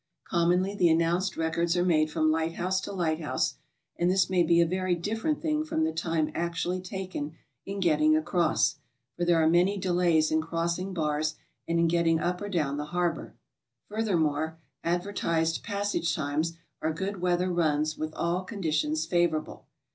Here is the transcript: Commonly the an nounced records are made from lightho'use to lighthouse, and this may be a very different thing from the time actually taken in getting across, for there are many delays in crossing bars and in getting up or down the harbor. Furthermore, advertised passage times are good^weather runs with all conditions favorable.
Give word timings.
Commonly 0.27 0.73
the 0.73 0.89
an 0.89 0.97
nounced 0.97 1.37
records 1.37 1.77
are 1.77 1.85
made 1.85 2.09
from 2.09 2.31
lightho'use 2.31 2.81
to 2.81 2.91
lighthouse, 2.91 3.53
and 3.97 4.09
this 4.09 4.31
may 4.31 4.41
be 4.41 4.59
a 4.59 4.65
very 4.65 4.95
different 4.95 5.43
thing 5.43 5.63
from 5.63 5.83
the 5.83 5.91
time 5.91 6.31
actually 6.33 6.81
taken 6.81 7.35
in 7.67 7.79
getting 7.79 8.17
across, 8.17 8.77
for 9.15 9.25
there 9.25 9.39
are 9.39 9.47
many 9.47 9.77
delays 9.77 10.31
in 10.31 10.41
crossing 10.41 10.91
bars 10.91 11.35
and 11.67 11.77
in 11.77 11.87
getting 11.87 12.19
up 12.19 12.41
or 12.41 12.49
down 12.49 12.77
the 12.77 12.85
harbor. 12.85 13.35
Furthermore, 13.89 14.57
advertised 14.83 15.61
passage 15.61 16.15
times 16.15 16.57
are 16.81 16.91
good^weather 16.95 17.55
runs 17.55 17.95
with 17.95 18.11
all 18.15 18.43
conditions 18.43 19.05
favorable. 19.05 19.67